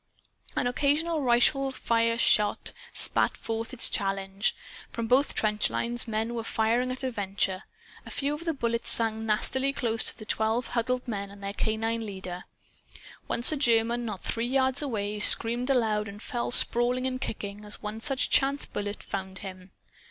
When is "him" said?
19.45-19.69